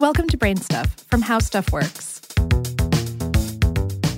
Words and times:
Welcome 0.00 0.28
to 0.28 0.36
Brain 0.36 0.56
Stuff 0.58 0.94
from 1.08 1.22
How 1.22 1.40
Stuff 1.40 1.72
Works. 1.72 2.20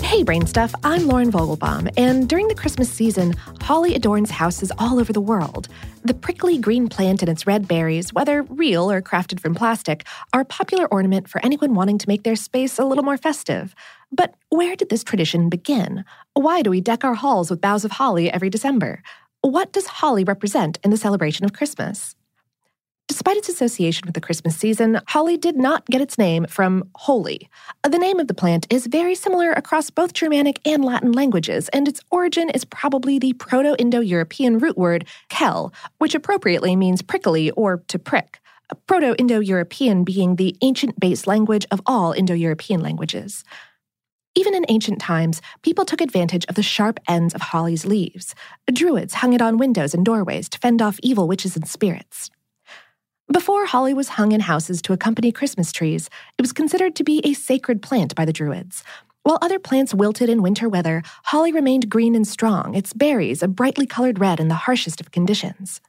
Hey, 0.02 0.22
Brain 0.22 0.44
Stuff, 0.44 0.74
I'm 0.84 1.06
Lauren 1.06 1.32
Vogelbaum, 1.32 1.90
and 1.96 2.28
during 2.28 2.48
the 2.48 2.54
Christmas 2.54 2.92
season, 2.92 3.34
holly 3.62 3.94
adorns 3.94 4.30
houses 4.30 4.70
all 4.76 5.00
over 5.00 5.10
the 5.10 5.22
world. 5.22 5.68
The 6.04 6.12
prickly 6.12 6.58
green 6.58 6.90
plant 6.90 7.22
and 7.22 7.30
its 7.30 7.46
red 7.46 7.66
berries, 7.66 8.12
whether 8.12 8.42
real 8.42 8.90
or 8.90 9.00
crafted 9.00 9.40
from 9.40 9.54
plastic, 9.54 10.06
are 10.34 10.42
a 10.42 10.44
popular 10.44 10.86
ornament 10.88 11.30
for 11.30 11.42
anyone 11.42 11.74
wanting 11.74 11.96
to 11.96 12.08
make 12.08 12.24
their 12.24 12.36
space 12.36 12.78
a 12.78 12.84
little 12.84 13.02
more 13.02 13.16
festive. 13.16 13.74
But 14.12 14.34
where 14.50 14.76
did 14.76 14.90
this 14.90 15.02
tradition 15.02 15.48
begin? 15.48 16.04
Why 16.34 16.60
do 16.60 16.68
we 16.68 16.82
deck 16.82 17.04
our 17.04 17.14
halls 17.14 17.48
with 17.48 17.62
boughs 17.62 17.86
of 17.86 17.92
holly 17.92 18.30
every 18.30 18.50
December? 18.50 19.02
What 19.40 19.72
does 19.72 19.86
holly 19.86 20.24
represent 20.24 20.78
in 20.84 20.90
the 20.90 20.98
celebration 20.98 21.46
of 21.46 21.54
Christmas? 21.54 22.16
Despite 23.10 23.38
its 23.38 23.48
association 23.48 24.06
with 24.06 24.14
the 24.14 24.20
Christmas 24.20 24.56
season, 24.56 25.00
holly 25.08 25.36
did 25.36 25.56
not 25.56 25.84
get 25.86 26.00
its 26.00 26.16
name 26.16 26.46
from 26.46 26.88
holy. 26.94 27.50
The 27.82 27.98
name 27.98 28.20
of 28.20 28.28
the 28.28 28.34
plant 28.34 28.68
is 28.70 28.86
very 28.86 29.16
similar 29.16 29.50
across 29.50 29.90
both 29.90 30.12
Germanic 30.12 30.60
and 30.64 30.84
Latin 30.84 31.10
languages, 31.10 31.68
and 31.70 31.88
its 31.88 32.00
origin 32.12 32.50
is 32.50 32.64
probably 32.64 33.18
the 33.18 33.32
Proto 33.32 33.74
Indo 33.80 33.98
European 33.98 34.58
root 34.58 34.78
word 34.78 35.08
kel, 35.28 35.72
which 35.98 36.14
appropriately 36.14 36.76
means 36.76 37.02
prickly 37.02 37.50
or 37.50 37.82
to 37.88 37.98
prick. 37.98 38.38
Proto 38.86 39.16
Indo 39.18 39.40
European 39.40 40.04
being 40.04 40.36
the 40.36 40.56
ancient 40.62 41.00
base 41.00 41.26
language 41.26 41.66
of 41.72 41.82
all 41.86 42.12
Indo 42.12 42.34
European 42.34 42.80
languages. 42.80 43.42
Even 44.36 44.54
in 44.54 44.64
ancient 44.68 45.00
times, 45.00 45.42
people 45.62 45.84
took 45.84 46.00
advantage 46.00 46.44
of 46.48 46.54
the 46.54 46.62
sharp 46.62 47.00
ends 47.08 47.34
of 47.34 47.40
holly's 47.40 47.84
leaves. 47.84 48.36
Druids 48.72 49.14
hung 49.14 49.32
it 49.32 49.42
on 49.42 49.58
windows 49.58 49.94
and 49.94 50.04
doorways 50.04 50.48
to 50.50 50.60
fend 50.60 50.80
off 50.80 51.00
evil 51.02 51.26
witches 51.26 51.56
and 51.56 51.66
spirits. 51.66 52.30
Before 53.32 53.64
holly 53.66 53.94
was 53.94 54.08
hung 54.08 54.32
in 54.32 54.40
houses 54.40 54.82
to 54.82 54.92
accompany 54.92 55.30
Christmas 55.30 55.70
trees, 55.70 56.10
it 56.36 56.42
was 56.42 56.52
considered 56.52 56.96
to 56.96 57.04
be 57.04 57.20
a 57.22 57.32
sacred 57.32 57.80
plant 57.80 58.12
by 58.16 58.24
the 58.24 58.32
Druids. 58.32 58.82
While 59.22 59.38
other 59.40 59.60
plants 59.60 59.94
wilted 59.94 60.28
in 60.28 60.42
winter 60.42 60.68
weather, 60.68 61.04
holly 61.26 61.52
remained 61.52 61.88
green 61.88 62.16
and 62.16 62.26
strong, 62.26 62.74
its 62.74 62.92
berries 62.92 63.40
a 63.40 63.46
brightly 63.46 63.86
colored 63.86 64.18
red 64.18 64.40
in 64.40 64.48
the 64.48 64.66
harshest 64.66 65.00
of 65.00 65.12
conditions. 65.12 65.80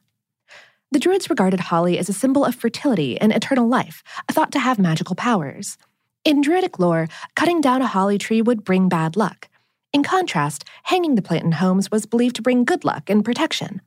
The 0.92 1.00
Druids 1.00 1.28
regarded 1.28 1.58
holly 1.58 1.98
as 1.98 2.08
a 2.08 2.12
symbol 2.12 2.44
of 2.44 2.54
fertility 2.54 3.20
and 3.20 3.32
eternal 3.32 3.66
life, 3.66 4.04
thought 4.30 4.52
to 4.52 4.60
have 4.60 4.78
magical 4.78 5.16
powers. 5.16 5.78
In 6.24 6.42
Druidic 6.42 6.78
lore, 6.78 7.08
cutting 7.34 7.60
down 7.60 7.82
a 7.82 7.88
holly 7.88 8.18
tree 8.18 8.40
would 8.40 8.62
bring 8.62 8.88
bad 8.88 9.16
luck. 9.16 9.48
In 9.92 10.04
contrast, 10.04 10.64
hanging 10.84 11.16
the 11.16 11.22
plant 11.22 11.42
in 11.42 11.52
homes 11.52 11.90
was 11.90 12.06
believed 12.06 12.36
to 12.36 12.42
bring 12.42 12.64
good 12.64 12.84
luck 12.84 13.10
and 13.10 13.24
protection. 13.24 13.80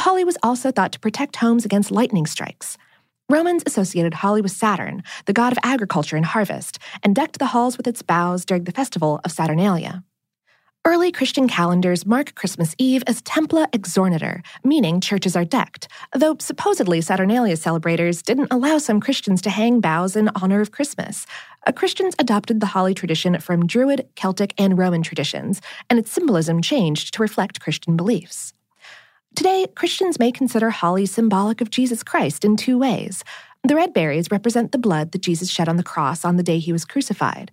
Holly 0.00 0.24
was 0.24 0.38
also 0.42 0.70
thought 0.70 0.92
to 0.92 0.98
protect 0.98 1.36
homes 1.36 1.66
against 1.66 1.90
lightning 1.90 2.24
strikes. 2.24 2.78
Romans 3.28 3.62
associated 3.66 4.14
holly 4.14 4.40
with 4.40 4.50
Saturn, 4.50 5.02
the 5.26 5.34
god 5.34 5.52
of 5.52 5.58
agriculture 5.62 6.16
and 6.16 6.24
harvest, 6.24 6.78
and 7.02 7.14
decked 7.14 7.38
the 7.38 7.52
halls 7.52 7.76
with 7.76 7.86
its 7.86 8.00
boughs 8.00 8.46
during 8.46 8.64
the 8.64 8.72
festival 8.72 9.20
of 9.24 9.30
Saturnalia. 9.30 10.02
Early 10.86 11.12
Christian 11.12 11.48
calendars 11.48 12.06
mark 12.06 12.34
Christmas 12.34 12.74
Eve 12.78 13.02
as 13.06 13.20
Templa 13.20 13.68
Exornantur, 13.74 14.42
meaning 14.64 15.02
churches 15.02 15.36
are 15.36 15.44
decked, 15.44 15.86
though 16.14 16.34
supposedly 16.40 17.02
Saturnalia 17.02 17.58
celebrators 17.58 18.22
didn't 18.22 18.50
allow 18.50 18.78
some 18.78 19.00
Christians 19.00 19.42
to 19.42 19.50
hang 19.50 19.80
boughs 19.80 20.16
in 20.16 20.30
honor 20.34 20.62
of 20.62 20.70
Christmas. 20.70 21.26
Uh, 21.66 21.72
Christians 21.72 22.14
adopted 22.18 22.60
the 22.60 22.72
holly 22.72 22.94
tradition 22.94 23.38
from 23.38 23.66
Druid, 23.66 24.08
Celtic, 24.16 24.54
and 24.56 24.78
Roman 24.78 25.02
traditions, 25.02 25.60
and 25.90 25.98
its 25.98 26.10
symbolism 26.10 26.62
changed 26.62 27.12
to 27.12 27.20
reflect 27.20 27.60
Christian 27.60 27.98
beliefs. 27.98 28.54
Today, 29.36 29.66
Christians 29.74 30.18
may 30.18 30.32
consider 30.32 30.70
holly 30.70 31.06
symbolic 31.06 31.60
of 31.60 31.70
Jesus 31.70 32.02
Christ 32.02 32.44
in 32.44 32.56
two 32.56 32.76
ways. 32.76 33.24
The 33.62 33.76
red 33.76 33.92
berries 33.92 34.30
represent 34.30 34.72
the 34.72 34.78
blood 34.78 35.12
that 35.12 35.22
Jesus 35.22 35.50
shed 35.50 35.68
on 35.68 35.76
the 35.76 35.82
cross 35.82 36.24
on 36.24 36.36
the 36.36 36.42
day 36.42 36.58
he 36.58 36.72
was 36.72 36.84
crucified. 36.84 37.50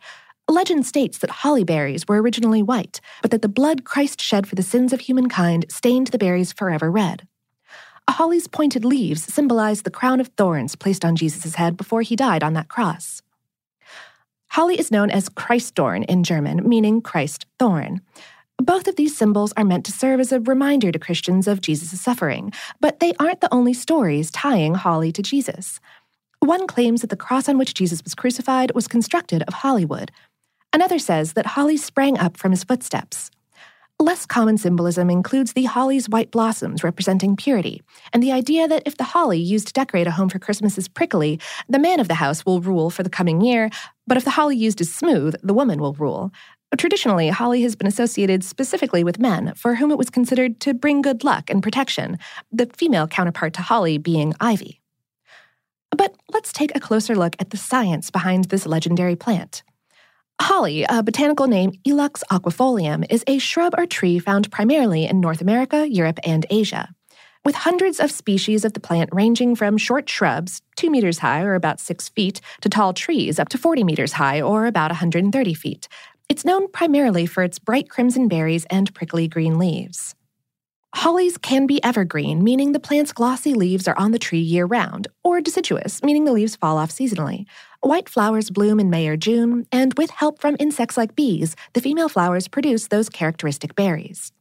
Legend 0.50 0.86
states 0.86 1.18
that 1.20 1.30
holly 1.30 1.64
berries 1.64 2.08
were 2.08 2.22
originally 2.22 2.64
white, 2.64 3.02
but 3.22 3.32
that 3.32 3.42
the 3.42 3.50
blood 3.50 3.84
Christ 3.84 4.22
shed 4.22 4.48
for 4.48 4.56
the 4.56 4.64
sins 4.64 4.94
of 4.94 5.02
humankind 5.02 5.66
stained 5.70 6.08
the 6.08 6.18
berries 6.18 6.54
forever 6.54 6.90
red. 6.90 7.28
A 8.08 8.14
holly's 8.14 8.48
pointed 8.48 8.86
leaves 8.86 9.24
symbolize 9.24 9.82
the 9.82 9.92
crown 9.92 10.22
of 10.22 10.30
thorns 10.30 10.76
placed 10.76 11.04
on 11.04 11.18
Jesus' 11.18 11.56
head 11.56 11.76
before 11.76 12.02
he 12.02 12.16
died 12.16 12.44
on 12.44 12.54
that 12.54 12.70
cross. 12.70 13.22
Holly 14.52 14.80
is 14.80 14.92
known 14.92 15.12
as 15.12 15.30
Christdorn 15.30 16.06
in 16.06 16.24
German, 16.24 16.68
meaning 16.68 17.02
Christ 17.02 17.46
thorn. 17.60 18.02
Both 18.68 18.90
of 18.90 18.98
these 18.98 19.16
symbols 19.16 19.54
are 19.56 19.64
meant 19.64 19.86
to 19.86 19.94
serve 19.94 20.20
as 20.20 20.34
a 20.34 20.42
reminder 20.42 20.92
to 20.92 21.00
Christians 21.00 21.48
of 21.48 21.62
Jesus' 21.62 22.02
suffering, 22.02 22.52
but 22.82 23.00
they 23.00 23.14
aren't 23.18 23.40
the 23.40 23.54
only 23.54 23.74
stories 23.74 24.30
tying 24.30 24.76
holly 24.76 25.14
to 25.14 25.22
Jesus. 25.22 25.80
One 26.42 26.68
claims 26.68 27.00
that 27.00 27.10
the 27.10 27.16
cross 27.16 27.48
on 27.48 27.58
which 27.58 27.74
Jesus 27.76 28.04
was 28.04 28.14
crucified 28.14 28.74
was 28.76 28.90
constructed 28.90 29.42
of 29.44 29.54
hollywood. 29.54 30.12
Another 30.74 31.00
says 31.00 31.32
that 31.34 31.46
holly 31.46 31.78
sprang 31.78 32.18
up 32.18 32.36
from 32.36 32.52
his 32.52 32.66
footsteps. 32.66 33.32
Less 34.02 34.26
common 34.26 34.58
symbolism 34.58 35.10
includes 35.10 35.54
the 35.54 35.64
holly's 35.64 36.10
white 36.10 36.30
blossoms 36.30 36.84
representing 36.84 37.38
purity, 37.38 37.82
and 38.12 38.22
the 38.22 38.34
idea 38.34 38.68
that 38.68 38.84
if 38.86 38.98
the 38.98 39.06
holly 39.06 39.40
used 39.40 39.68
to 39.68 39.74
decorate 39.74 40.08
a 40.08 40.12
home 40.12 40.28
for 40.28 40.40
Christmas 40.40 40.78
is 40.78 40.90
prickly, 40.90 41.40
the 41.70 41.80
man 41.80 42.02
of 42.02 42.10
the 42.10 42.16
house 42.16 42.46
will 42.46 42.60
rule 42.60 42.90
for 42.90 43.02
the 43.02 43.10
coming 43.10 43.40
year, 43.40 43.70
but 44.06 44.18
if 44.18 44.26
the 44.26 44.32
holly 44.32 44.58
used 44.58 44.82
is 44.82 44.94
smooth, 44.94 45.36
the 45.42 45.54
woman 45.54 45.80
will 45.80 45.94
rule. 45.94 46.34
Traditionally, 46.76 47.30
holly 47.30 47.62
has 47.62 47.76
been 47.76 47.88
associated 47.88 48.44
specifically 48.44 49.04
with 49.04 49.20
men, 49.20 49.54
for 49.56 49.76
whom 49.76 49.90
it 49.90 49.98
was 49.98 50.10
considered 50.10 50.60
to 50.60 50.74
bring 50.74 51.02
good 51.02 51.24
luck 51.24 51.50
and 51.50 51.64
protection, 51.64 52.20
the 52.52 52.70
female 52.76 53.08
counterpart 53.08 53.54
to 53.54 53.62
holly 53.62 53.98
being 53.98 54.34
ivy. 54.42 54.82
But 55.96 56.16
let's 56.32 56.52
take 56.52 56.76
a 56.76 56.82
closer 56.82 57.16
look 57.16 57.36
at 57.40 57.52
the 57.52 57.58
science 57.58 58.12
behind 58.12 58.46
this 58.46 58.66
legendary 58.66 59.16
plant. 59.16 59.64
Holly, 60.42 60.84
a 60.84 61.02
botanical 61.02 61.48
name 61.48 61.72
Ilex 61.88 62.22
aquifolium, 62.30 63.06
is 63.10 63.24
a 63.28 63.40
shrub 63.40 63.74
or 63.78 63.86
tree 63.86 64.20
found 64.20 64.52
primarily 64.52 65.06
in 65.06 65.22
North 65.22 65.42
America, 65.42 65.90
Europe, 65.90 66.20
and 66.24 66.46
Asia. 66.50 66.90
With 67.46 67.56
hundreds 67.56 68.00
of 68.02 68.12
species 68.12 68.66
of 68.66 68.74
the 68.74 68.80
plant 68.82 69.10
ranging 69.14 69.56
from 69.56 69.78
short 69.78 70.10
shrubs, 70.10 70.62
2 70.76 70.92
meters 70.92 71.20
high 71.20 71.42
or 71.42 71.56
about 71.56 71.80
6 71.80 72.10
feet, 72.10 72.42
to 72.62 72.68
tall 72.68 72.94
trees 72.94 73.40
up 73.40 73.48
to 73.50 73.58
40 73.58 73.86
meters 73.86 74.14
high 74.14 74.42
or 74.42 74.66
about 74.66 74.92
130 74.92 75.54
feet, 75.54 75.88
it's 76.30 76.46
known 76.46 76.68
primarily 76.70 77.26
for 77.26 77.44
its 77.44 77.60
bright 77.60 77.90
crimson 77.90 78.28
berries 78.28 78.66
and 78.70 78.94
prickly 78.94 79.28
green 79.28 79.58
leaves. 79.58 80.16
Hollies 80.96 81.38
can 81.38 81.68
be 81.68 81.84
evergreen, 81.84 82.44
meaning 82.44 82.72
the 82.72 82.80
plant's 82.80 83.14
glossy 83.14 83.54
leaves 83.54 83.88
are 83.88 83.98
on 83.98 84.12
the 84.12 84.20
tree 84.20 84.40
year 84.40 84.66
round, 84.66 85.08
or 85.24 85.42
deciduous, 85.42 86.02
meaning 86.02 86.26
the 86.26 86.34
leaves 86.34 86.56
fall 86.56 86.78
off 86.78 86.90
seasonally. 86.90 87.46
White 87.82 88.10
flowers 88.10 88.50
bloom 88.50 88.80
in 88.80 88.90
May 88.90 89.08
or 89.08 89.18
June, 89.18 89.68
and 89.72 89.94
with 89.98 90.10
help 90.10 90.42
from 90.42 90.56
insects 90.60 90.98
like 90.98 91.16
bees, 91.16 91.56
the 91.74 91.82
female 91.82 92.10
flowers 92.10 92.48
produce 92.48 92.88
those 92.88 93.10
characteristic 93.10 93.76
berries. 93.76 94.32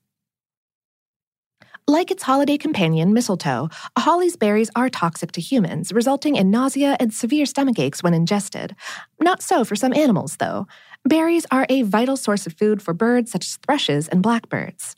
Like 1.88 2.10
its 2.10 2.24
holiday 2.24 2.58
companion, 2.58 3.12
mistletoe, 3.12 3.68
a 3.94 4.00
holly's 4.00 4.36
berries 4.36 4.70
are 4.74 4.88
toxic 4.88 5.30
to 5.32 5.40
humans, 5.40 5.92
resulting 5.92 6.34
in 6.34 6.50
nausea 6.50 6.96
and 6.98 7.14
severe 7.14 7.46
stomach 7.46 7.78
aches 7.78 8.02
when 8.02 8.12
ingested. 8.12 8.74
Not 9.20 9.40
so 9.40 9.64
for 9.64 9.76
some 9.76 9.94
animals, 9.94 10.36
though. 10.38 10.66
Berries 11.06 11.46
are 11.52 11.66
a 11.68 11.82
vital 11.82 12.16
source 12.16 12.48
of 12.48 12.54
food 12.54 12.82
for 12.82 12.92
birds 12.92 13.30
such 13.30 13.46
as 13.46 13.58
thrushes 13.58 14.08
and 14.08 14.24
blackbirds. 14.24 14.96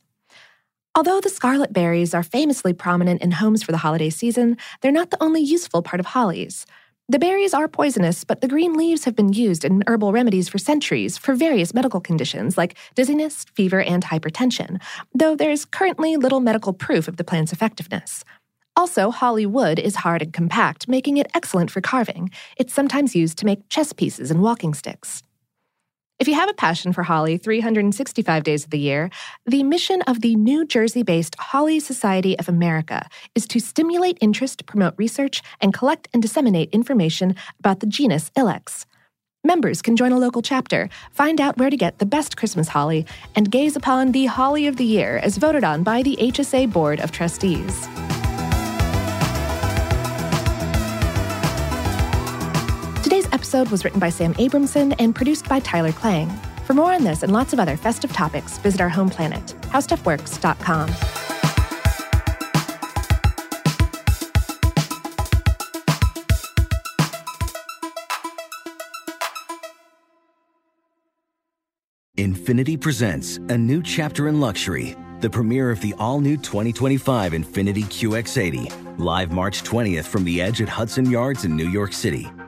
Although 0.94 1.20
the 1.20 1.28
scarlet 1.28 1.74
berries 1.74 2.14
are 2.14 2.22
famously 2.22 2.72
prominent 2.72 3.20
in 3.20 3.32
homes 3.32 3.62
for 3.62 3.72
the 3.72 3.84
holiday 3.84 4.08
season, 4.08 4.56
they're 4.80 4.90
not 4.90 5.10
the 5.10 5.22
only 5.22 5.42
useful 5.42 5.82
part 5.82 6.00
of 6.00 6.06
hollies. 6.06 6.64
The 7.10 7.18
berries 7.18 7.52
are 7.52 7.68
poisonous, 7.68 8.24
but 8.24 8.40
the 8.40 8.48
green 8.48 8.72
leaves 8.72 9.04
have 9.04 9.14
been 9.14 9.34
used 9.34 9.66
in 9.66 9.84
herbal 9.86 10.12
remedies 10.12 10.48
for 10.48 10.56
centuries 10.56 11.18
for 11.18 11.34
various 11.34 11.74
medical 11.74 12.00
conditions 12.00 12.56
like 12.56 12.78
dizziness, 12.94 13.44
fever, 13.52 13.82
and 13.82 14.02
hypertension, 14.02 14.80
though 15.14 15.36
there's 15.36 15.66
currently 15.66 16.16
little 16.16 16.40
medical 16.40 16.72
proof 16.72 17.06
of 17.06 17.18
the 17.18 17.24
plant's 17.24 17.52
effectiveness. 17.52 18.24
Also, 18.76 19.10
holly 19.10 19.44
wood 19.44 19.78
is 19.78 19.96
hard 19.96 20.22
and 20.22 20.32
compact, 20.32 20.88
making 20.88 21.18
it 21.18 21.30
excellent 21.34 21.70
for 21.70 21.82
carving. 21.82 22.30
It's 22.56 22.72
sometimes 22.72 23.14
used 23.14 23.36
to 23.38 23.44
make 23.44 23.68
chess 23.68 23.92
pieces 23.92 24.30
and 24.30 24.40
walking 24.40 24.72
sticks. 24.72 25.22
If 26.18 26.26
you 26.26 26.34
have 26.34 26.50
a 26.50 26.54
passion 26.54 26.92
for 26.92 27.04
Holly 27.04 27.38
365 27.38 28.42
days 28.42 28.64
of 28.64 28.70
the 28.70 28.78
year, 28.78 29.08
the 29.46 29.62
mission 29.62 30.02
of 30.02 30.20
the 30.20 30.34
New 30.34 30.66
Jersey 30.66 31.04
based 31.04 31.36
Holly 31.38 31.78
Society 31.78 32.36
of 32.40 32.48
America 32.48 33.08
is 33.36 33.46
to 33.46 33.60
stimulate 33.60 34.18
interest, 34.20 34.66
promote 34.66 34.94
research, 34.96 35.42
and 35.60 35.72
collect 35.72 36.08
and 36.12 36.20
disseminate 36.20 36.70
information 36.70 37.36
about 37.60 37.78
the 37.78 37.86
genus 37.86 38.32
Ilex. 38.36 38.84
Members 39.44 39.80
can 39.80 39.94
join 39.94 40.10
a 40.10 40.18
local 40.18 40.42
chapter, 40.42 40.88
find 41.12 41.40
out 41.40 41.56
where 41.56 41.70
to 41.70 41.76
get 41.76 42.00
the 42.00 42.06
best 42.06 42.36
Christmas 42.36 42.66
holly, 42.66 43.06
and 43.36 43.48
gaze 43.48 43.76
upon 43.76 44.10
the 44.10 44.26
Holly 44.26 44.66
of 44.66 44.76
the 44.76 44.84
Year 44.84 45.18
as 45.18 45.36
voted 45.36 45.62
on 45.62 45.84
by 45.84 46.02
the 46.02 46.16
HSA 46.16 46.72
Board 46.72 46.98
of 46.98 47.12
Trustees. 47.12 47.86
Episode 53.48 53.70
was 53.70 53.82
written 53.82 53.98
by 53.98 54.10
Sam 54.10 54.34
Abramson 54.34 54.94
and 54.98 55.14
produced 55.14 55.48
by 55.48 55.58
Tyler 55.60 55.90
Klang. 55.90 56.28
For 56.66 56.74
more 56.74 56.92
on 56.92 57.02
this 57.02 57.22
and 57.22 57.32
lots 57.32 57.54
of 57.54 57.58
other 57.58 57.78
festive 57.78 58.12
topics, 58.12 58.58
visit 58.58 58.78
our 58.78 58.90
home 58.90 59.08
planet, 59.08 59.42
howstuffworks.com. 59.62 60.90
Infiniti 72.18 72.78
presents 72.78 73.38
a 73.38 73.56
new 73.56 73.82
chapter 73.82 74.28
in 74.28 74.40
luxury, 74.40 74.94
the 75.20 75.30
premiere 75.30 75.70
of 75.70 75.80
the 75.80 75.94
all 75.98 76.20
new 76.20 76.36
2025 76.36 77.32
Infiniti 77.32 77.84
QX80, 77.84 78.98
live 78.98 79.32
March 79.32 79.62
20th 79.62 80.04
from 80.04 80.24
the 80.24 80.42
edge 80.42 80.60
at 80.60 80.68
Hudson 80.68 81.10
Yards 81.10 81.46
in 81.46 81.56
New 81.56 81.70
York 81.70 81.94
City, 81.94 82.28